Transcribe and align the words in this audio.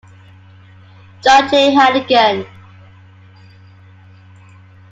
John 1.23 1.47
J. 1.51 1.75
Hannigan. 1.75 2.47